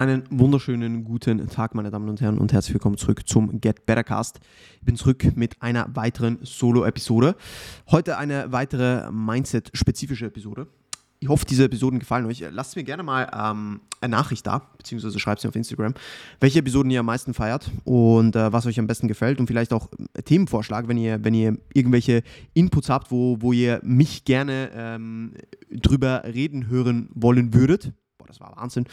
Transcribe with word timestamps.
Einen 0.00 0.22
wunderschönen 0.30 1.04
guten 1.04 1.46
Tag, 1.50 1.74
meine 1.74 1.90
Damen 1.90 2.08
und 2.08 2.22
Herren, 2.22 2.38
und 2.38 2.54
herzlich 2.54 2.72
willkommen 2.72 2.96
zurück 2.96 3.28
zum 3.28 3.60
Get 3.60 3.84
Better 3.84 4.02
Cast. 4.02 4.40
Ich 4.78 4.86
bin 4.86 4.96
zurück 4.96 5.36
mit 5.36 5.60
einer 5.60 5.94
weiteren 5.94 6.38
Solo-Episode. 6.40 7.36
Heute 7.90 8.16
eine 8.16 8.50
weitere 8.50 9.12
Mindset-spezifische 9.12 10.24
Episode. 10.24 10.68
Ich 11.18 11.28
hoffe, 11.28 11.44
diese 11.44 11.64
Episoden 11.64 11.98
gefallen 11.98 12.24
euch. 12.24 12.42
Lasst 12.50 12.76
mir 12.76 12.84
gerne 12.84 13.02
mal 13.02 13.30
ähm, 13.30 13.82
eine 14.00 14.16
Nachricht 14.16 14.46
da, 14.46 14.70
beziehungsweise 14.78 15.20
schreibt 15.20 15.42
sie 15.42 15.48
auf 15.48 15.54
Instagram, 15.54 15.92
welche 16.40 16.60
Episoden 16.60 16.90
ihr 16.90 17.00
am 17.00 17.06
meisten 17.06 17.34
feiert 17.34 17.70
und 17.84 18.34
äh, 18.36 18.50
was 18.54 18.64
euch 18.64 18.78
am 18.80 18.86
besten 18.86 19.06
gefällt 19.06 19.38
und 19.38 19.48
vielleicht 19.48 19.74
auch 19.74 19.90
äh, 20.14 20.22
Themenvorschlag, 20.22 20.88
wenn 20.88 20.96
ihr, 20.96 21.22
wenn 21.22 21.34
ihr 21.34 21.58
irgendwelche 21.74 22.22
Inputs 22.54 22.88
habt, 22.88 23.10
wo, 23.10 23.36
wo 23.42 23.52
ihr 23.52 23.80
mich 23.82 24.24
gerne 24.24 24.70
ähm, 24.74 25.34
drüber 25.70 26.22
reden 26.24 26.68
hören 26.68 27.10
wollen 27.12 27.52
würdet. 27.52 27.92
Boah, 28.16 28.26
das 28.28 28.40
war 28.40 28.56
Wahnsinn. 28.56 28.86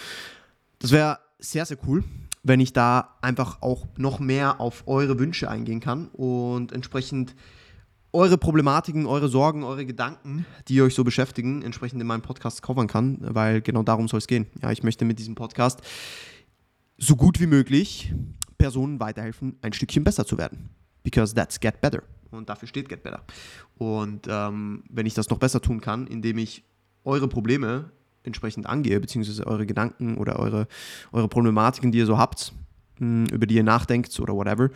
Das 0.80 0.91
wäre 0.91 1.20
sehr, 1.39 1.66
sehr 1.66 1.78
cool, 1.88 2.04
wenn 2.44 2.59
ich 2.59 2.73
da 2.73 3.18
einfach 3.22 3.62
auch 3.62 3.88
noch 3.98 4.20
mehr 4.20 4.59
auf 4.62 4.84
eure 4.88 5.20
Wünsche 5.20 5.49
eingehen 5.49 5.80
kann 5.80 6.08
und 6.09 6.72
entsprechend 6.72 7.35
eure 8.13 8.38
Problematiken, 8.38 9.05
eure 9.05 9.27
Sorgen, 9.27 9.63
eure 9.63 9.85
Gedanken, 9.85 10.45
die 10.68 10.82
euch 10.82 10.95
so 10.95 11.04
beschäftigen, 11.04 11.62
entsprechend 11.62 12.02
in 12.02 12.08
meinem 12.08 12.21
Podcast 12.21 12.62
covern 12.62 12.88
kann, 12.88 13.18
weil 13.21 13.62
genau 13.62 13.84
darum 13.84 14.08
soll 14.08 14.20
es 14.20 14.27
gehen. 14.27 14.48
Ja, 14.62 14.71
ich 14.71 14.84
möchte 14.84 15.05
mit 15.05 15.20
diesem 15.20 15.35
Podcast 15.35 15.82
so 16.98 17.16
gut 17.16 17.40
wie 17.40 17.48
möglich 17.48 18.13
Personen 18.57 18.99
weiterhelfen, 18.99 19.57
ein 19.62 19.73
Stückchen 19.73 20.04
besser 20.04 20.26
zu 20.26 20.38
werden. 20.38 20.70
Because 21.04 21.35
that's 21.35 21.59
get 21.59 21.80
better. 21.80 22.02
Und 22.32 22.49
dafür 22.49 22.68
steht 22.68 22.90
Get 22.90 23.04
Better. 23.04 23.23
Und 23.77 24.27
ähm, 24.30 24.84
wenn 24.90 25.05
ich 25.05 25.13
das 25.13 25.30
noch 25.30 25.38
besser 25.38 25.62
tun 25.62 25.82
kann, 25.82 26.07
indem 26.07 26.38
ich 26.38 26.63
eure 27.04 27.27
Probleme 27.27 27.91
entsprechend 28.27 28.67
angehe, 28.67 28.99
beziehungsweise 28.99 29.48
eure 29.48 29.66
Gedanken 29.66 30.17
oder 30.17 30.38
eure, 30.38 30.68
eure 31.12 31.27
Problematiken, 31.27 31.91
die 31.91 31.98
ihr 31.98 32.05
so 32.05 32.18
habt, 32.18 32.54
hm, 32.98 33.26
über 33.27 33.48
die 33.48 33.55
ihr 33.55 33.63
nachdenkt 33.63 34.18
oder 34.20 34.35
whatever, 34.35 34.70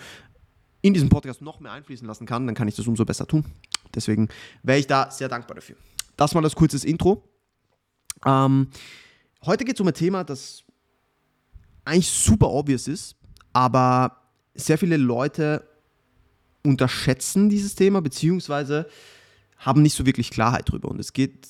in 0.82 0.94
diesem 0.94 1.10
Podcast 1.10 1.42
noch 1.42 1.60
mehr 1.60 1.72
einfließen 1.72 2.08
lassen 2.08 2.26
kann, 2.26 2.46
dann 2.48 2.56
kann 2.56 2.68
ich 2.68 2.76
das 2.76 2.88
umso 2.88 3.06
besser 3.06 3.28
tun. 3.28 3.46
Deswegen 3.94 4.30
wäre 4.64 4.80
ich 4.80 4.88
da 4.88 5.12
sehr 5.12 5.30
dankbar 5.30 5.56
dafür. 5.56 5.76
Das 6.18 6.34
mal 6.34 6.42
das 6.42 6.56
kurzes 6.56 6.84
Intro. 6.84 7.24
Ähm, 8.26 8.68
heute 9.46 9.66
geht 9.66 9.76
es 9.76 9.82
um 9.82 9.88
ein 9.88 9.94
Thema, 9.94 10.24
das 10.24 10.64
eigentlich 11.86 12.10
super 12.10 12.50
obvious 12.50 12.88
ist, 12.88 13.16
aber 13.54 14.18
sehr 14.54 14.78
viele 14.78 14.98
Leute 14.98 15.68
unterschätzen 16.64 17.50
dieses 17.50 17.76
Thema, 17.76 18.02
beziehungsweise 18.02 18.88
haben 19.58 19.82
nicht 19.82 19.96
so 19.96 20.06
wirklich 20.06 20.32
Klarheit 20.32 20.70
drüber. 20.70 20.90
Und 20.90 21.00
es 21.00 21.14
geht 21.14 21.50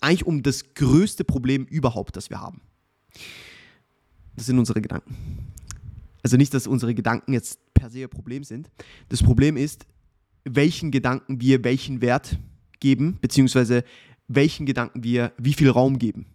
eigentlich 0.00 0.26
um 0.26 0.42
das 0.42 0.74
größte 0.74 1.24
Problem 1.24 1.64
überhaupt, 1.66 2.16
das 2.16 2.30
wir 2.30 2.40
haben. 2.40 2.60
Das 4.36 4.46
sind 4.46 4.58
unsere 4.58 4.80
Gedanken. 4.80 5.16
Also 6.22 6.36
nicht, 6.36 6.54
dass 6.54 6.66
unsere 6.66 6.94
Gedanken 6.94 7.32
jetzt 7.32 7.58
per 7.74 7.90
se 7.90 8.02
ein 8.02 8.10
Problem 8.10 8.44
sind. 8.44 8.70
Das 9.08 9.22
Problem 9.22 9.56
ist, 9.56 9.86
welchen 10.44 10.90
Gedanken 10.90 11.40
wir 11.40 11.64
welchen 11.64 12.00
Wert 12.00 12.38
geben, 12.78 13.18
beziehungsweise 13.20 13.84
welchen 14.28 14.66
Gedanken 14.66 15.02
wir 15.02 15.32
wie 15.38 15.54
viel 15.54 15.70
Raum 15.70 15.98
geben 15.98 16.26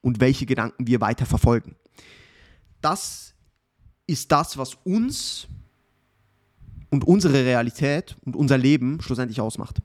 und 0.00 0.20
welche 0.20 0.46
Gedanken 0.46 0.86
wir 0.86 1.00
weiter 1.00 1.26
verfolgen. 1.26 1.76
Das 2.80 3.34
ist 4.06 4.30
das, 4.32 4.58
was 4.58 4.74
uns 4.84 5.46
und 6.90 7.04
unsere 7.04 7.44
Realität 7.44 8.16
und 8.24 8.36
unser 8.36 8.58
Leben 8.58 9.00
schlussendlich 9.00 9.40
ausmacht. 9.40 9.78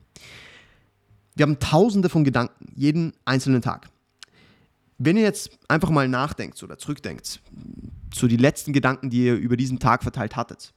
Wir 1.34 1.44
haben 1.44 1.58
tausende 1.58 2.08
von 2.08 2.24
Gedanken, 2.24 2.66
jeden 2.74 3.12
einzelnen 3.24 3.62
Tag. 3.62 3.88
Wenn 4.98 5.16
ihr 5.16 5.22
jetzt 5.22 5.58
einfach 5.68 5.90
mal 5.90 6.08
nachdenkt 6.08 6.62
oder 6.62 6.76
zurückdenkt, 6.78 7.40
zu 8.12 8.28
die 8.28 8.36
letzten 8.36 8.72
Gedanken, 8.72 9.08
die 9.08 9.24
ihr 9.24 9.36
über 9.36 9.56
diesen 9.56 9.78
Tag 9.78 10.02
verteilt 10.02 10.36
hattet, 10.36 10.74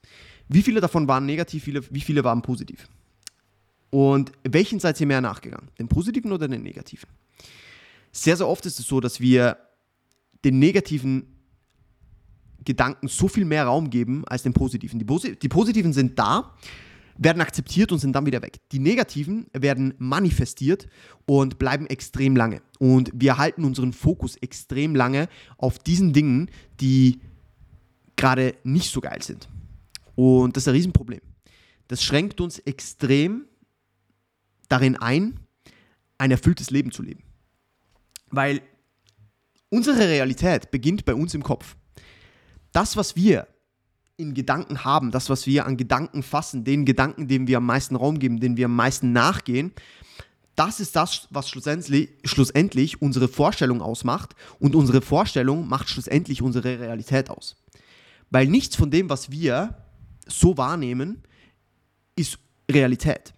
wie 0.48 0.62
viele 0.62 0.82
davon 0.82 1.08
waren 1.08 1.26
negativ, 1.26 1.68
wie 1.68 2.02
viele 2.02 2.23
waren 2.23 2.42
positiv? 2.42 2.88
Und 3.90 4.32
welchen 4.44 4.80
seid 4.80 5.00
ihr 5.00 5.08
mehr 5.08 5.22
nachgegangen? 5.22 5.70
Den 5.77 5.88
positiven 5.88 6.32
oder 6.32 6.48
den 6.48 6.64
negativen? 6.64 7.10
Sehr, 8.11 8.38
sehr 8.38 8.48
oft 8.48 8.66
ist 8.66 8.80
es 8.80 8.88
so, 8.88 9.00
dass 9.00 9.20
wir 9.20 9.58
den 10.44 10.60
negativen 10.60 11.27
Gedanken 12.66 13.08
so 13.08 13.27
viel 13.27 13.45
mehr 13.45 13.66
Raum 13.66 13.89
geben 13.89 14.23
als 14.26 14.44
den 14.44 14.54
positiven. 14.54 15.00
Die, 15.00 15.06
Posi 15.06 15.36
die 15.36 15.50
positiven 15.50 15.94
sind 15.94 16.17
da, 16.17 16.56
werden 17.18 17.42
akzeptiert 17.42 17.92
und 17.92 18.00
sind 18.00 18.14
dann 18.14 18.26
wieder 18.26 18.42
weg. 18.42 18.60
Die 18.72 18.80
negativen 18.80 19.48
werden 19.54 19.94
manifestiert 19.98 20.88
und 21.26 21.60
bleiben 21.60 21.88
extrem 21.88 22.36
lange. 22.36 22.62
Und 22.80 23.12
wir 23.14 23.38
halten 23.38 23.64
unseren 23.64 23.94
Fokus 23.94 24.36
extrem 24.38 24.96
lange 24.96 25.28
auf 25.58 25.80
diesen 25.80 26.14
Dingen, 26.14 26.50
die 26.80 27.20
gerade 28.16 28.56
nicht 28.64 28.92
so 28.92 29.02
geil 29.02 29.22
sind. 29.22 29.50
Und 30.16 30.56
das 30.56 30.64
ist 30.64 30.68
ein 30.70 30.76
Riesenproblem. 30.76 31.22
Das 31.88 32.04
schränkt 32.04 32.42
uns 32.42 32.60
extrem 32.60 33.45
darin 34.70 34.95
ein, 34.95 35.40
ein 36.18 36.32
erfülltes 36.32 36.72
Leben 36.72 36.92
zu 36.92 37.04
leben. 37.04 37.24
Weil 38.30 38.62
unsere 39.70 40.00
Realität 40.08 40.72
beginnt 40.72 41.06
bei 41.06 41.14
uns 41.14 41.34
im 41.34 41.44
Kopf. 41.44 41.76
Das, 42.72 42.98
was 42.98 43.16
wir 43.16 43.48
in 44.18 44.34
Gedanken 44.34 44.84
haben, 44.84 45.12
das, 45.12 45.30
was 45.30 45.48
wir 45.48 45.66
an 45.66 45.78
Gedanken 45.78 46.24
fassen, 46.24 46.64
den 46.64 46.86
Gedanken, 46.86 47.28
dem 47.28 47.48
wir 47.48 47.58
am 47.58 47.66
meisten 47.66 47.96
Raum 47.96 48.20
geben, 48.20 48.40
den 48.40 48.58
wir 48.58 48.66
am 48.66 48.76
meisten 48.76 49.12
nachgehen, 49.12 49.74
das 50.56 50.80
ist 50.80 50.96
das, 50.96 51.28
was 51.32 51.50
schlussendlich, 51.50 52.10
schlussendlich 52.24 53.02
unsere 53.02 53.28
Vorstellung 53.28 53.82
ausmacht 53.82 54.36
und 54.60 54.76
unsere 54.76 55.02
Vorstellung 55.02 55.68
macht 55.68 55.90
schlussendlich 55.90 56.44
unsere 56.44 56.80
Realität 56.80 57.30
aus. 57.30 57.56
Weil 58.30 58.48
nichts 58.48 58.76
von 58.76 58.92
dem, 58.92 59.10
was 59.10 59.32
wir 59.32 59.76
so 60.28 60.56
wahrnehmen, 60.58 61.24
ist 62.16 62.38
Realität. 62.70 63.34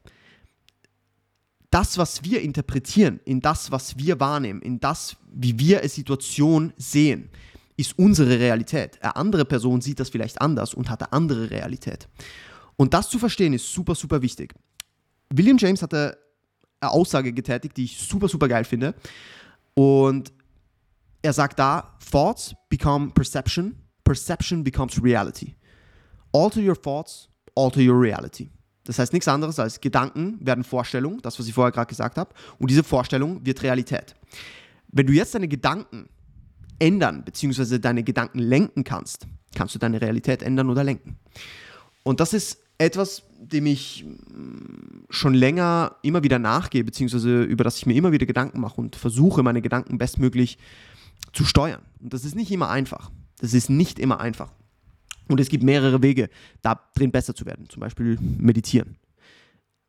Das, 1.72 1.98
was 1.98 2.24
wir 2.24 2.42
interpretieren, 2.42 3.20
in 3.26 3.40
das, 3.40 3.72
was 3.72 3.98
wir 3.98 4.20
wahrnehmen, 4.20 4.62
in 4.62 4.80
das, 4.80 5.16
wie 5.34 5.58
wir 5.58 5.80
eine 5.80 5.90
Situation 5.90 6.74
sehen, 6.78 7.30
ist 7.78 7.98
unsere 7.98 8.40
Realität. 8.40 9.02
Eine 9.02 9.16
andere 9.16 9.46
Person 9.46 9.82
sieht 9.82 10.00
das 10.00 10.10
vielleicht 10.10 10.42
anders 10.42 10.74
und 10.74 10.90
hat 10.90 11.02
eine 11.02 11.14
andere 11.14 11.50
Realität. 11.50 12.08
Und 12.78 12.94
das 12.94 13.10
zu 13.10 13.20
verstehen 13.20 13.54
ist 13.54 13.72
super, 13.72 13.96
super 13.96 14.22
wichtig. 14.22 14.54
William 15.30 15.58
James 15.58 15.82
hatte 15.82 16.18
eine 16.80 16.92
Aussage 16.92 17.34
getätigt, 17.34 17.78
die 17.78 17.86
ich 17.86 17.98
super, 17.98 18.28
super 18.28 18.48
geil 18.48 18.64
finde. 18.64 18.94
Und 19.74 20.32
er 21.22 21.34
sagt 21.34 21.60
da, 21.60 21.98
Thoughts 22.12 22.56
become 22.70 23.12
perception, 23.12 23.76
perception 24.04 24.64
becomes 24.64 25.02
reality. 25.04 25.56
Alter 26.32 26.62
your 26.62 26.80
thoughts, 26.80 27.30
alter 27.56 27.82
your 27.82 28.00
reality. 28.00 28.50
Das 28.84 29.00
heißt 29.00 29.14
nichts 29.14 29.28
anderes 29.28 29.60
als 29.60 29.82
Gedanken 29.82 30.38
werden 30.40 30.64
Vorstellung, 30.64 31.20
das, 31.22 31.40
was 31.40 31.48
ich 31.48 31.54
vorher 31.54 31.72
gerade 31.72 31.88
gesagt 31.88 32.18
habe, 32.18 32.34
und 32.60 32.70
diese 32.70 32.84
Vorstellung 32.84 33.44
wird 33.46 33.64
Realität. 33.64 34.16
Wenn 34.90 35.08
du 35.08 35.14
jetzt 35.14 35.34
deine 35.34 35.48
Gedanken 35.48 36.08
ändern, 36.80 37.24
beziehungsweise 37.24 37.80
deine 37.80 38.04
Gedanken 38.04 38.40
lenken 38.40 38.84
kannst, 38.84 39.28
kannst 39.56 39.76
du 39.76 39.80
deine 39.80 40.02
Realität 40.02 40.44
ändern 40.44 40.70
oder 40.70 40.84
lenken. 40.84 41.18
Und 42.04 42.20
das 42.20 42.34
ist 42.34 42.60
etwas, 42.78 43.24
dem 43.40 43.66
ich 43.66 44.06
mm, 44.06 45.06
schon 45.10 45.34
länger 45.34 45.96
immer 46.02 46.24
wieder 46.24 46.40
nachgehe, 46.40 46.84
beziehungsweise 46.84 47.44
über 47.44 47.64
das 47.64 47.78
ich 47.78 47.86
mir 47.86 47.96
immer 47.96 48.12
wieder 48.12 48.26
Gedanken 48.26 48.60
mache 48.60 48.80
und 48.80 48.96
versuche, 48.96 49.44
meine 49.44 49.62
Gedanken 49.62 49.98
bestmöglich 49.98 50.58
zu 51.34 51.46
steuern. 51.46 51.82
Und 52.02 52.14
das 52.14 52.26
ist 52.26 52.36
nicht 52.36 52.52
immer 52.52 52.70
einfach. 52.70 53.12
Das 53.40 53.54
ist 53.54 53.70
nicht 53.70 54.00
immer 54.00 54.20
einfach. 54.20 54.52
Und 55.28 55.40
es 55.40 55.50
gibt 55.50 55.64
mehrere 55.64 56.02
Wege, 56.02 56.30
da 56.62 56.80
drin 56.96 57.12
besser 57.12 57.34
zu 57.34 57.46
werden. 57.46 57.68
Zum 57.70 57.80
Beispiel 57.80 58.18
meditieren. 58.20 58.98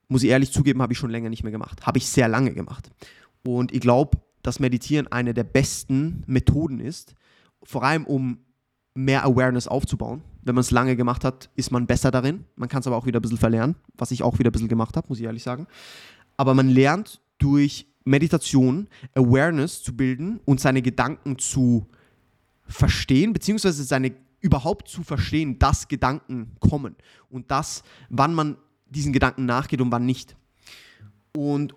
Muss 0.08 0.22
ich 0.22 0.30
ehrlich 0.30 0.52
zugeben, 0.52 0.82
habe 0.82 0.92
ich 0.92 0.98
schon 0.98 1.10
länger 1.10 1.28
nicht 1.28 1.42
mehr 1.42 1.52
gemacht. 1.52 1.86
Habe 1.86 1.98
ich 1.98 2.06
sehr 2.06 2.28
lange 2.28 2.52
gemacht. 2.52 2.90
Und 3.44 3.72
ich 3.72 3.80
glaube, 3.80 4.18
dass 4.46 4.60
Meditieren 4.60 5.08
eine 5.08 5.34
der 5.34 5.44
besten 5.44 6.22
Methoden 6.26 6.80
ist, 6.80 7.14
vor 7.62 7.82
allem 7.82 8.04
um 8.04 8.38
mehr 8.94 9.24
Awareness 9.24 9.68
aufzubauen. 9.68 10.22
Wenn 10.42 10.54
man 10.54 10.62
es 10.62 10.70
lange 10.70 10.96
gemacht 10.96 11.24
hat, 11.24 11.50
ist 11.56 11.70
man 11.70 11.86
besser 11.86 12.10
darin. 12.10 12.44
Man 12.54 12.68
kann 12.68 12.80
es 12.80 12.86
aber 12.86 12.96
auch 12.96 13.06
wieder 13.06 13.18
ein 13.18 13.22
bisschen 13.22 13.38
verlernen, 13.38 13.76
was 13.94 14.10
ich 14.10 14.22
auch 14.22 14.38
wieder 14.38 14.50
ein 14.50 14.52
bisschen 14.52 14.68
gemacht 14.68 14.96
habe, 14.96 15.08
muss 15.08 15.18
ich 15.18 15.24
ehrlich 15.24 15.42
sagen. 15.42 15.66
Aber 16.36 16.54
man 16.54 16.68
lernt 16.68 17.20
durch 17.38 17.86
Meditation 18.04 18.88
Awareness 19.14 19.82
zu 19.82 19.96
bilden 19.96 20.40
und 20.44 20.60
seine 20.60 20.80
Gedanken 20.80 21.38
zu 21.38 21.86
verstehen, 22.64 23.32
beziehungsweise 23.32 23.82
seine 23.84 24.14
überhaupt 24.40 24.88
zu 24.88 25.02
verstehen, 25.02 25.58
dass 25.58 25.88
Gedanken 25.88 26.52
kommen 26.60 26.94
und 27.30 27.50
das, 27.50 27.82
wann 28.08 28.32
man 28.32 28.56
diesen 28.88 29.12
Gedanken 29.12 29.44
nachgeht 29.44 29.80
und 29.80 29.90
wann 29.90 30.06
nicht. 30.06 30.36
Und 31.34 31.74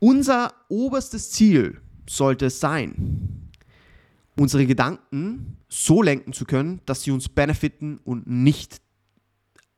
unser 0.00 0.52
oberstes 0.68 1.30
Ziel 1.30 1.80
sollte 2.10 2.46
es 2.46 2.58
sein, 2.58 3.50
unsere 4.36 4.66
Gedanken 4.66 5.58
so 5.68 6.02
lenken 6.02 6.32
zu 6.32 6.44
können, 6.44 6.80
dass 6.84 7.02
sie 7.02 7.12
uns 7.12 7.28
benefiten 7.28 8.00
und 8.04 8.26
nicht 8.26 8.80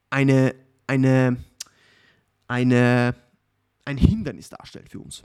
eine, 0.08 0.55
eine, 0.87 1.37
eine, 2.49 3.14
ein 3.84 3.96
Hindernis 3.99 4.49
darstellt 4.49 4.88
für 4.88 5.00
uns. 5.00 5.23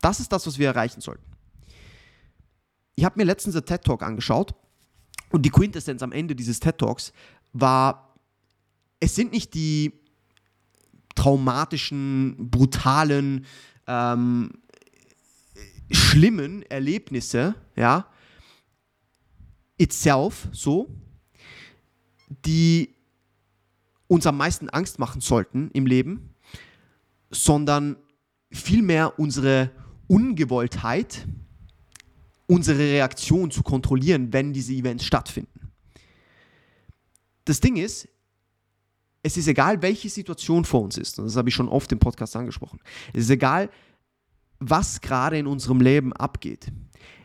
Das 0.00 0.18
ist 0.18 0.32
das, 0.32 0.46
was 0.46 0.58
wir 0.58 0.68
erreichen 0.68 1.00
sollten. 1.00 1.24
Ich 2.96 3.04
habe 3.04 3.18
mir 3.18 3.24
letztens 3.24 3.54
einen 3.54 3.66
TED 3.66 3.84
Talk 3.84 4.02
angeschaut 4.02 4.54
Und 5.30 5.42
die 5.42 5.50
Quintessenz 5.50 6.02
am 6.02 6.12
Ende 6.12 6.34
dieses 6.34 6.58
TED 6.58 6.78
Talks 6.78 7.12
war, 7.52 8.16
es 8.98 9.14
sind 9.14 9.32
nicht 9.32 9.54
die 9.54 9.92
traumatischen, 11.14 12.50
brutalen, 12.50 13.46
ähm, 13.86 14.52
schlimmen 15.90 16.62
Erlebnisse, 16.62 17.54
ja, 17.76 18.06
itself 19.76 20.48
so, 20.52 20.88
die 22.44 22.94
uns 24.06 24.26
am 24.26 24.36
meisten 24.36 24.68
Angst 24.68 24.98
machen 24.98 25.20
sollten 25.20 25.70
im 25.72 25.86
Leben, 25.86 26.34
sondern 27.30 27.96
vielmehr 28.50 29.18
unsere 29.18 29.70
Ungewolltheit, 30.06 31.26
unsere 32.46 32.78
Reaktion 32.78 33.50
zu 33.50 33.62
kontrollieren, 33.62 34.32
wenn 34.32 34.52
diese 34.52 34.72
Events 34.72 35.04
stattfinden. 35.04 35.70
Das 37.44 37.60
Ding 37.60 37.76
ist, 37.76 38.08
es 39.22 39.36
ist 39.36 39.46
egal, 39.46 39.82
welche 39.82 40.08
Situation 40.08 40.64
vor 40.64 40.82
uns 40.82 40.96
ist, 40.96 41.18
und 41.18 41.26
das 41.26 41.36
habe 41.36 41.48
ich 41.48 41.54
schon 41.54 41.68
oft 41.68 41.92
im 41.92 41.98
Podcast 41.98 42.34
angesprochen. 42.36 42.80
Es 43.12 43.24
ist 43.24 43.30
egal, 43.30 43.70
was 44.60 45.00
gerade 45.00 45.38
in 45.38 45.46
unserem 45.46 45.80
Leben 45.80 46.12
abgeht. 46.12 46.70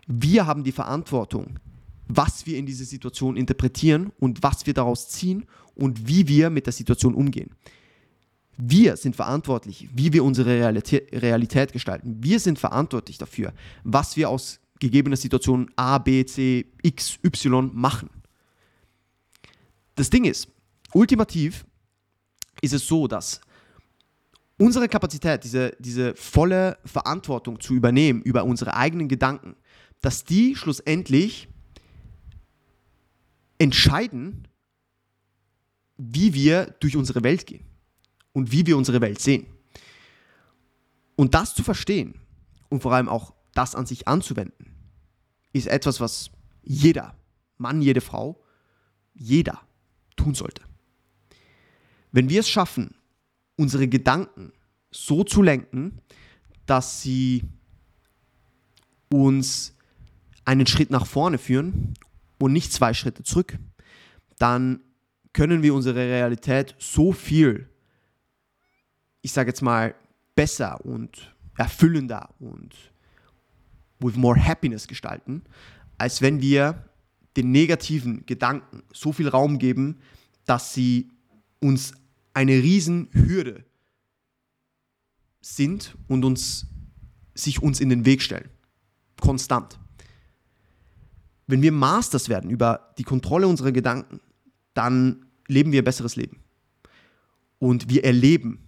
Wir 0.07 0.47
haben 0.47 0.63
die 0.63 0.71
Verantwortung, 0.71 1.59
was 2.07 2.45
wir 2.45 2.57
in 2.57 2.65
diese 2.65 2.85
Situation 2.85 3.37
interpretieren 3.37 4.11
und 4.19 4.41
was 4.41 4.65
wir 4.65 4.73
daraus 4.73 5.09
ziehen 5.09 5.45
und 5.75 6.07
wie 6.07 6.27
wir 6.27 6.49
mit 6.49 6.65
der 6.65 6.73
Situation 6.73 7.13
umgehen. 7.13 7.51
Wir 8.57 8.95
sind 8.95 9.15
verantwortlich, 9.15 9.89
wie 9.93 10.13
wir 10.13 10.23
unsere 10.23 10.49
Realität, 10.49 11.73
gestalten. 11.73 12.17
Wir 12.21 12.39
sind 12.39 12.57
verantwortlich 12.57 13.17
dafür, 13.17 13.53
was 13.83 14.15
wir 14.15 14.29
aus 14.29 14.59
gegebener 14.79 15.17
Situation 15.17 15.69
A, 15.75 15.97
B, 15.97 16.25
C, 16.25 16.65
X, 16.81 17.19
Y 17.23 17.71
machen. 17.73 18.09
Das 19.95 20.09
Ding 20.09 20.25
ist, 20.25 20.47
ultimativ 20.93 21.65
ist 22.61 22.73
es 22.73 22.87
so, 22.87 23.07
dass 23.07 23.41
unsere 24.57 24.88
Kapazität, 24.88 25.44
diese, 25.44 25.75
diese 25.80 26.16
volle 26.16 26.78
Verantwortung 26.86 27.60
zu 27.60 27.74
übernehmen 27.74 28.22
über 28.22 28.44
unsere 28.44 28.75
eigenen 28.75 29.07
Gedanken, 29.07 29.56
dass 30.02 30.24
die 30.24 30.56
schlussendlich 30.56 31.48
entscheiden, 33.57 34.48
wie 35.98 36.34
wir 36.34 36.75
durch 36.80 36.96
unsere 36.96 37.24
Welt 37.24 37.48
gehen 37.48 37.66
und 38.34 38.52
wie 38.52 38.66
wir 38.66 38.78
unsere 38.78 39.02
Welt 39.02 39.19
sehen. 39.19 39.48
Und 41.16 41.34
das 41.34 41.56
zu 41.56 41.63
verstehen 41.63 42.19
und 42.69 42.81
vor 42.81 42.94
allem 42.94 43.07
auch 43.07 43.34
das 43.54 43.75
an 43.75 43.86
sich 43.86 44.07
anzuwenden, 44.07 44.75
ist 45.54 45.68
etwas, 45.68 46.02
was 46.02 46.31
jeder 46.63 47.16
Mann, 47.57 47.81
jede 47.81 48.02
Frau, 48.02 48.44
jeder 49.13 49.62
tun 50.18 50.36
sollte. 50.36 50.63
Wenn 52.12 52.28
wir 52.28 52.42
es 52.42 52.50
schaffen, 52.50 52.96
unsere 53.56 53.88
Gedanken 53.88 54.52
so 54.92 55.24
zu 55.24 55.42
lenken, 55.42 56.00
dass 56.66 57.02
sie 57.02 57.44
uns 59.10 59.75
einen 60.46 60.68
Schritt 60.68 60.90
nach 60.90 61.06
vorne 61.06 61.38
führen 61.38 61.94
und 62.40 62.54
nicht 62.54 62.72
zwei 62.72 62.94
Schritte 62.94 63.24
zurück, 63.24 63.57
dann 64.38 64.81
können 65.34 65.63
wir 65.63 65.74
unsere 65.74 66.00
Realität 66.00 66.75
so 66.80 67.12
viel, 67.12 67.69
ich 69.22 69.31
sage 69.31 69.50
jetzt 69.50 69.62
mal, 69.62 69.96
besser 70.36 70.84
und 70.86 71.34
erfüllender 71.57 72.30
und 72.40 72.75
with 74.00 74.16
more 74.16 74.42
happiness 74.42 74.88
gestalten, 74.88 75.44
als 75.98 76.22
wenn 76.22 76.42
wir 76.42 76.90
den 77.38 77.52
negativen 77.52 78.25
Gedanken 78.25 78.84
so 78.94 79.12
viel 79.12 79.28
Raum 79.28 79.57
geben, 79.57 80.00
dass 80.46 80.74
sie 80.74 81.10
uns 81.60 81.94
eine 82.35 82.51
Riesenhürde 82.51 83.63
sind 85.41 85.95
und 86.07 86.25
uns, 86.25 86.67
sich 87.33 87.61
uns 87.63 87.79
in 87.79 87.89
den 87.89 88.05
Weg 88.05 88.21
stellen. 88.21 88.49
Konstant. 89.19 89.79
Wenn 91.47 91.61
wir 91.61 91.71
Masters 91.71 92.27
werden 92.29 92.49
über 92.49 92.93
die 92.97 93.03
Kontrolle 93.03 93.47
unserer 93.47 93.71
Gedanken, 93.71 94.19
dann 94.73 95.25
leben 95.47 95.71
wir 95.71 95.81
ein 95.81 95.85
besseres 95.85 96.15
Leben. 96.15 96.39
Und 97.57 97.89
wir 97.89 98.03
erleben 98.03 98.59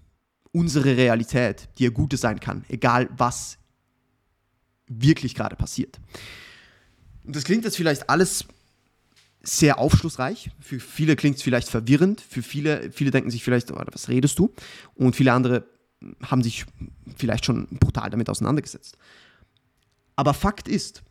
unsere 0.51 0.95
Realität, 0.95 1.67
die 1.77 1.83
ja 1.83 1.89
Gute 1.89 2.15
sein 2.17 2.39
kann, 2.39 2.63
egal 2.69 3.09
was 3.17 3.57
wirklich 4.87 5.35
gerade 5.35 5.55
passiert. 5.55 5.99
Und 7.25 7.35
das 7.35 7.43
klingt 7.43 7.65
jetzt 7.65 7.75
vielleicht 7.75 8.09
alles 8.09 8.45
sehr 9.47 9.79
aufschlussreich. 9.79 10.51
Für 10.59 10.79
viele 10.79 11.15
klingt 11.15 11.38
es 11.38 11.44
vielleicht 11.44 11.69
verwirrend. 11.69 12.21
Für 12.21 12.41
viele, 12.41 12.91
viele 12.91 13.11
denken 13.11 13.31
sich 13.31 13.44
vielleicht, 13.44 13.71
oh, 13.71 13.81
was 13.91 14.09
redest 14.09 14.38
du? 14.39 14.53
Und 14.95 15.15
viele 15.15 15.33
andere 15.33 15.65
haben 16.23 16.44
sich 16.44 16.65
vielleicht 17.15 17.45
schon 17.45 17.67
brutal 17.79 18.09
damit 18.09 18.29
auseinandergesetzt. 18.29 18.97
Aber 20.15 20.33
Fakt 20.33 20.67
ist, 20.67 21.03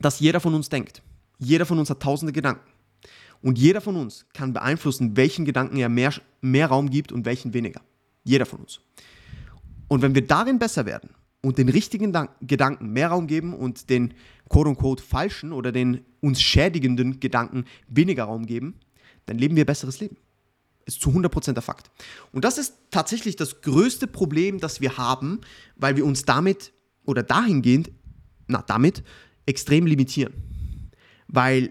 dass 0.00 0.20
jeder 0.20 0.40
von 0.40 0.54
uns 0.54 0.68
denkt. 0.68 1.02
Jeder 1.38 1.66
von 1.66 1.78
uns 1.78 1.90
hat 1.90 2.00
tausende 2.00 2.32
Gedanken. 2.32 2.68
Und 3.42 3.58
jeder 3.58 3.80
von 3.80 3.96
uns 3.96 4.26
kann 4.34 4.52
beeinflussen, 4.52 5.16
welchen 5.16 5.44
Gedanken 5.44 5.76
er 5.78 5.88
mehr, 5.88 6.12
mehr 6.42 6.66
Raum 6.66 6.90
gibt 6.90 7.10
und 7.10 7.24
welchen 7.24 7.54
weniger. 7.54 7.80
Jeder 8.22 8.44
von 8.44 8.60
uns. 8.60 8.80
Und 9.88 10.02
wenn 10.02 10.14
wir 10.14 10.26
darin 10.26 10.58
besser 10.58 10.84
werden 10.84 11.10
und 11.42 11.58
den 11.58 11.68
richtigen 11.68 12.12
Gedanken 12.40 12.92
mehr 12.92 13.08
Raum 13.08 13.26
geben 13.26 13.54
und 13.54 13.88
den 13.88 14.14
quote-unquote 14.48 15.02
falschen 15.02 15.52
oder 15.52 15.72
den 15.72 16.04
uns 16.20 16.42
schädigenden 16.42 17.20
Gedanken 17.20 17.64
weniger 17.88 18.24
Raum 18.24 18.46
geben, 18.46 18.74
dann 19.26 19.38
leben 19.38 19.56
wir 19.56 19.64
besseres 19.64 20.00
Leben. 20.00 20.16
Ist 20.84 21.00
zu 21.00 21.10
100% 21.10 21.52
der 21.52 21.62
Fakt. 21.62 21.90
Und 22.32 22.44
das 22.44 22.58
ist 22.58 22.74
tatsächlich 22.90 23.36
das 23.36 23.62
größte 23.62 24.06
Problem, 24.06 24.58
das 24.58 24.80
wir 24.80 24.96
haben, 24.96 25.40
weil 25.76 25.96
wir 25.96 26.04
uns 26.04 26.24
damit 26.24 26.72
oder 27.04 27.22
dahingehend, 27.22 27.90
na 28.48 28.62
damit, 28.66 29.02
extrem 29.46 29.86
limitieren. 29.86 30.32
Weil 31.28 31.70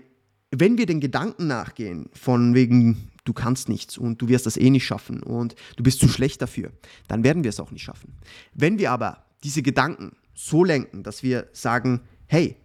wenn 0.52 0.78
wir 0.78 0.86
den 0.86 1.00
Gedanken 1.00 1.48
nachgehen, 1.48 2.10
von 2.14 2.56
wegen, 2.56 3.10
du 3.26 3.34
kannst 3.34 3.70
nichts 3.70 3.98
und 3.98 4.22
du 4.22 4.30
wirst 4.30 4.46
das 4.46 4.58
eh 4.58 4.70
nicht 4.70 4.86
schaffen 4.86 5.22
und 5.22 5.56
du 5.76 5.84
bist 5.84 6.00
zu 6.00 6.08
schlecht 6.08 6.42
dafür, 6.42 6.72
dann 7.08 7.24
werden 7.24 7.44
wir 7.44 7.50
es 7.50 7.60
auch 7.60 7.72
nicht 7.72 7.84
schaffen. 7.84 8.16
Wenn 8.54 8.80
wir 8.80 8.92
aber 8.92 9.26
diese 9.44 9.62
Gedanken 9.62 10.16
so 10.34 10.64
lenken, 10.64 11.04
dass 11.04 11.24
wir 11.24 11.48
sagen, 11.52 12.02
hey, 12.28 12.56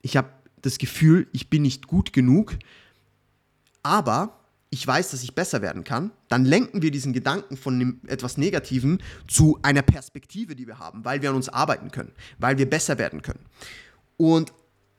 ich 0.00 0.16
habe 0.16 0.28
das 0.60 0.78
Gefühl, 0.78 1.28
ich 1.32 1.50
bin 1.50 1.62
nicht 1.62 1.86
gut 1.86 2.12
genug, 2.12 2.56
aber 3.82 4.38
ich 4.70 4.86
weiß, 4.86 5.10
dass 5.10 5.22
ich 5.22 5.34
besser 5.34 5.60
werden 5.60 5.84
kann, 5.84 6.12
dann 6.28 6.46
lenken 6.46 6.80
wir 6.80 6.90
diesen 6.90 7.12
Gedanken 7.12 7.56
von 7.58 8.00
etwas 8.06 8.38
Negativen 8.38 9.02
zu 9.28 9.58
einer 9.62 9.82
Perspektive, 9.82 10.56
die 10.56 10.66
wir 10.66 10.78
haben, 10.78 11.04
weil 11.04 11.20
wir 11.20 11.30
an 11.30 11.36
uns 11.36 11.50
arbeiten 11.50 11.90
können, 11.90 12.12
weil 12.38 12.56
wir 12.56 12.68
besser 12.68 12.96
werden 12.96 13.20
können. 13.20 13.44
Und 14.16 14.52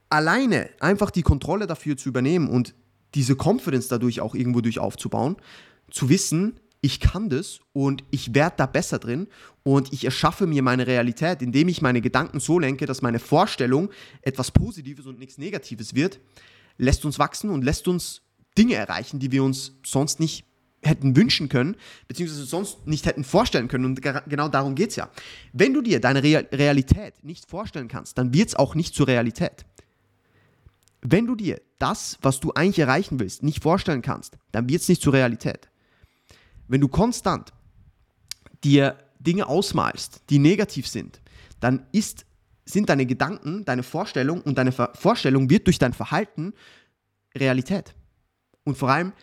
alleine 0.09 0.69
einfach 0.79 1.09
die 1.09 1.23
Kontrolle 1.23 1.65
dafür 1.65 1.97
zu 1.97 2.09
übernehmen 2.09 2.49
und 2.49 2.75
diese 3.15 3.35
Confidence 3.35 3.87
dadurch 3.87 4.21
auch 4.21 4.35
irgendwo 4.35 4.61
durch 4.61 4.77
aufzubauen, 4.77 5.37
zu 5.89 6.07
wissen, 6.09 6.59
ich 6.83 6.99
kann 6.99 7.29
das 7.29 7.61
und 7.71 8.03
ich 8.11 8.35
werde 8.35 8.57
da 8.57 8.65
besser 8.65 8.99
drin 8.99 9.27
und 9.63 9.93
ich 9.93 10.03
erschaffe 10.03 10.45
mir 10.45 10.61
meine 10.61 10.85
Realität, 10.85 11.41
indem 11.41 11.69
ich 11.69 11.81
meine 11.81 12.01
Gedanken 12.01 12.41
so 12.41 12.59
lenke, 12.59 12.85
dass 12.85 13.01
meine 13.01 13.19
Vorstellung 13.19 13.89
etwas 14.21 14.51
Positives 14.51 15.05
und 15.05 15.17
nichts 15.17 15.37
Negatives 15.37 15.95
wird, 15.95 16.19
lässt 16.77 17.05
uns 17.05 17.19
wachsen 17.19 17.49
und 17.51 17.63
lässt 17.63 17.87
uns 17.87 18.21
Dinge 18.57 18.75
erreichen, 18.75 19.19
die 19.19 19.31
wir 19.31 19.45
uns 19.45 19.79
sonst 19.85 20.19
nicht 20.19 20.43
hätten 20.81 21.15
wünschen 21.15 21.47
können, 21.47 21.77
beziehungsweise 22.09 22.43
sonst 22.43 22.85
nicht 22.85 23.05
hätten 23.05 23.23
vorstellen 23.23 23.69
können. 23.69 23.85
Und 23.85 24.01
genau 24.01 24.49
darum 24.49 24.75
geht 24.75 24.89
es 24.89 24.97
ja. 24.97 25.09
Wenn 25.53 25.73
du 25.73 25.81
dir 25.81 26.01
deine 26.01 26.21
Realität 26.21 27.23
nicht 27.23 27.49
vorstellen 27.49 27.87
kannst, 27.87 28.17
dann 28.17 28.33
wird 28.33 28.49
es 28.49 28.55
auch 28.55 28.75
nicht 28.75 28.93
zur 28.93 29.07
Realität. 29.07 29.65
Wenn 31.01 31.27
du 31.27 31.35
dir 31.35 31.61
das, 31.79 32.17
was 32.21 32.41
du 32.41 32.51
eigentlich 32.51 32.79
erreichen 32.79 33.21
willst, 33.21 33.41
nicht 33.41 33.63
vorstellen 33.63 34.01
kannst, 34.01 34.37
dann 34.51 34.67
wird 34.67 34.81
es 34.81 34.89
nicht 34.89 35.01
zur 35.01 35.13
Realität. 35.13 35.69
Wenn 36.67 36.81
du 36.81 36.87
konstant 36.87 37.53
dir 38.63 38.97
Dinge 39.19 39.47
ausmalst, 39.47 40.21
die 40.29 40.39
negativ 40.39 40.87
sind, 40.87 41.21
dann 41.59 41.85
ist, 41.91 42.25
sind 42.65 42.89
deine 42.89 43.05
Gedanken, 43.05 43.65
deine 43.65 43.83
Vorstellung 43.83 44.41
und 44.41 44.57
deine 44.57 44.71
Ver 44.71 44.91
Vorstellung 44.95 45.49
wird 45.49 45.67
durch 45.67 45.79
dein 45.79 45.93
Verhalten 45.93 46.53
Realität. 47.35 47.95
Und 48.63 48.77
vor 48.77 48.89
allem 48.89 49.13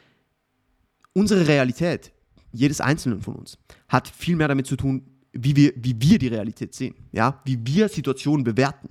unsere 1.13 1.47
Realität, 1.47 2.13
jedes 2.53 2.81
Einzelnen 2.81 3.21
von 3.21 3.35
uns, 3.35 3.59
hat 3.89 4.09
viel 4.09 4.37
mehr 4.37 4.49
damit 4.49 4.67
zu 4.67 4.77
tun, 4.77 5.07
wie 5.33 5.55
wir, 5.55 5.73
wie 5.77 6.01
wir 6.01 6.19
die 6.19 6.29
Realität 6.29 6.75
sehen, 6.75 6.95
ja? 7.13 7.41
wie 7.45 7.59
wir 7.65 7.89
Situationen 7.89 8.45
bewerten. 8.45 8.89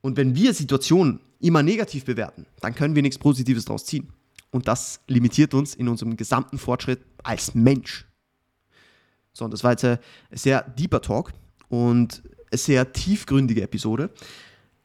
Und 0.00 0.16
wenn 0.16 0.34
wir 0.34 0.54
Situationen 0.54 1.20
immer 1.40 1.62
negativ 1.62 2.04
bewerten, 2.04 2.46
dann 2.60 2.74
können 2.74 2.94
wir 2.94 3.02
nichts 3.02 3.18
Positives 3.18 3.64
daraus 3.64 3.84
ziehen. 3.84 4.08
Und 4.54 4.68
das 4.68 5.00
limitiert 5.08 5.52
uns 5.52 5.74
in 5.74 5.88
unserem 5.88 6.16
gesamten 6.16 6.58
Fortschritt 6.58 7.04
als 7.24 7.56
Mensch. 7.56 8.06
So, 9.32 9.44
und 9.44 9.50
das 9.50 9.64
war 9.64 9.72
jetzt 9.72 9.84
ein 9.84 9.98
sehr 10.30 10.62
deeper 10.62 11.02
Talk 11.02 11.32
und 11.68 12.22
eine 12.52 12.58
sehr 12.58 12.92
tiefgründige 12.92 13.62
Episode. 13.62 14.10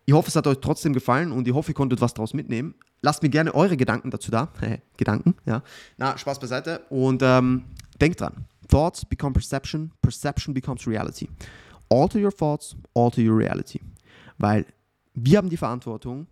Ich 0.05 0.13
hoffe, 0.15 0.29
es 0.29 0.35
hat 0.35 0.47
euch 0.47 0.57
trotzdem 0.59 0.91
gefallen 0.91 1.31
und 1.31 1.47
ich 1.47 1.53
hoffe, 1.53 1.69
ihr 1.69 1.75
konntet 1.75 2.01
was 2.01 2.15
daraus 2.15 2.33
mitnehmen. 2.33 2.73
lasst 3.03 3.21
mir 3.21 3.29
gerne 3.29 3.53
eure 3.53 3.77
Gedanken 3.77 4.09
dazu 4.09 4.31
da. 4.31 4.51
Gedanken, 4.97 5.35
ja. 5.45 5.61
Na, 5.97 6.17
Spaß 6.17 6.39
beiseite. 6.39 6.79
Und 6.89 7.21
ähm, 7.21 7.65
denkt 8.01 8.21
dran. 8.21 8.47
Thoughts 8.69 9.05
become 9.05 9.33
perception, 9.33 9.91
perception 10.01 10.51
becomes 10.51 10.87
reality. 10.87 11.29
Alter 11.89 12.17
your 12.17 12.35
thoughts, 12.35 12.75
alter 12.95 13.21
your 13.21 13.37
reality. 13.37 13.81
Weil 14.39 14.65
wir 15.13 15.37
haben 15.37 15.49
die 15.51 15.57
Verantwortung 15.57 16.25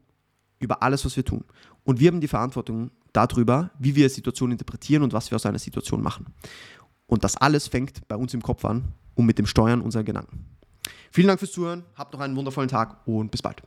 über 0.57 0.81
alles, 0.81 1.05
was 1.05 1.15
wir 1.15 1.23
tun. 1.23 1.43
Und 1.83 1.99
wir 1.99 2.07
haben 2.07 2.19
die 2.19 2.27
Verantwortung 2.27 2.89
darüber, 3.17 3.71
wie 3.79 3.95
wir 3.95 4.09
Situationen 4.09 4.53
interpretieren 4.53 5.03
und 5.03 5.13
was 5.13 5.31
wir 5.31 5.35
aus 5.35 5.45
einer 5.45 5.59
Situation 5.59 6.01
machen. 6.01 6.27
Und 7.07 7.23
das 7.23 7.37
alles 7.37 7.67
fängt 7.67 8.07
bei 8.07 8.15
uns 8.15 8.33
im 8.33 8.41
Kopf 8.41 8.63
an 8.65 8.93
und 9.15 9.25
mit 9.25 9.39
dem 9.39 9.45
Steuern 9.45 9.81
unserer 9.81 10.03
Gedanken. 10.03 10.45
Vielen 11.11 11.27
Dank 11.27 11.39
fürs 11.39 11.51
Zuhören, 11.51 11.83
habt 11.95 12.13
noch 12.13 12.19
einen 12.19 12.35
wundervollen 12.35 12.69
Tag 12.69 13.07
und 13.07 13.31
bis 13.31 13.41
bald. 13.41 13.61